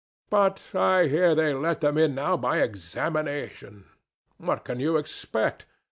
But 0.31 0.63
I 0.73 1.05
hear 1.09 1.35
they 1.35 1.53
let 1.53 1.81
them 1.81 1.95
in 1.99 2.15
now 2.15 2.35
by 2.35 2.57
examination. 2.63 3.85
What 4.37 4.65
can 4.65 4.79
you 4.79 4.97
expect? 4.97 5.67